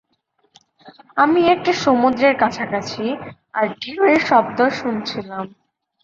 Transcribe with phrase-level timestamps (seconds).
[1.17, 3.03] আমি একটা সমুদ্রের কাছাকাছি,
[3.53, 5.45] আর ঢেউয়ের শব্দ শুনছিলাম।